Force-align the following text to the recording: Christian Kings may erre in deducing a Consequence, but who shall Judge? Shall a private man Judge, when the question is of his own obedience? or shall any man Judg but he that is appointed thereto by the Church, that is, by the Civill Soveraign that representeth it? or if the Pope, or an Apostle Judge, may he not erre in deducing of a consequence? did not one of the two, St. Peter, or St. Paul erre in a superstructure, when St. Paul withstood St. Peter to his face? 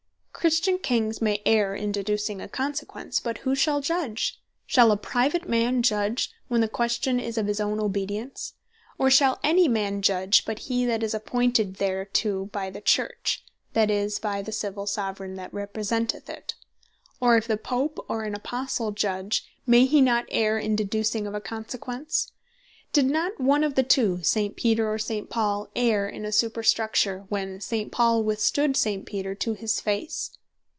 Christian 0.33 0.79
Kings 0.79 1.21
may 1.21 1.39
erre 1.45 1.75
in 1.79 1.91
deducing 1.91 2.41
a 2.41 2.47
Consequence, 2.47 3.19
but 3.19 3.39
who 3.39 3.53
shall 3.53 3.79
Judge? 3.79 4.39
Shall 4.65 4.91
a 4.91 4.97
private 4.97 5.47
man 5.47 5.83
Judge, 5.83 6.31
when 6.47 6.61
the 6.61 6.67
question 6.67 7.19
is 7.19 7.37
of 7.37 7.45
his 7.45 7.59
own 7.59 7.79
obedience? 7.79 8.53
or 8.97 9.11
shall 9.11 9.39
any 9.43 9.67
man 9.67 10.01
Judg 10.01 10.37
but 10.43 10.57
he 10.59 10.83
that 10.87 11.03
is 11.03 11.13
appointed 11.13 11.75
thereto 11.77 12.45
by 12.45 12.71
the 12.71 12.81
Church, 12.81 13.45
that 13.73 13.91
is, 13.91 14.17
by 14.17 14.41
the 14.41 14.51
Civill 14.51 14.87
Soveraign 14.87 15.35
that 15.35 15.53
representeth 15.53 16.27
it? 16.27 16.55
or 17.19 17.37
if 17.37 17.45
the 17.45 17.55
Pope, 17.55 18.03
or 18.09 18.23
an 18.23 18.33
Apostle 18.33 18.89
Judge, 18.89 19.45
may 19.67 19.85
he 19.85 20.01
not 20.01 20.25
erre 20.31 20.57
in 20.59 20.75
deducing 20.75 21.27
of 21.27 21.35
a 21.35 21.41
consequence? 21.41 22.31
did 22.93 23.05
not 23.05 23.39
one 23.39 23.63
of 23.63 23.75
the 23.75 23.83
two, 23.83 24.19
St. 24.21 24.57
Peter, 24.57 24.91
or 24.91 24.99
St. 24.99 25.29
Paul 25.29 25.69
erre 25.77 26.09
in 26.11 26.25
a 26.25 26.31
superstructure, 26.31 27.19
when 27.29 27.61
St. 27.61 27.89
Paul 27.89 28.21
withstood 28.25 28.75
St. 28.75 29.05
Peter 29.05 29.33
to 29.33 29.53
his 29.53 29.79
face? 29.79 30.31